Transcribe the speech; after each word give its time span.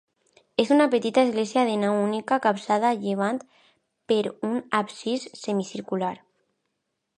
És 0.61 0.69
una 0.75 0.85
petita 0.93 1.23
església 1.27 1.65
de 1.67 1.75
nau 1.81 1.97
única 2.05 2.39
capçada 2.45 2.89
a 2.91 2.95
llevant 3.05 3.39
per 4.13 4.19
un 4.51 4.57
absis 4.81 5.29
semicircular. 5.45 6.13